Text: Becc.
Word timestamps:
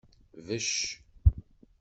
Becc. 0.47 0.75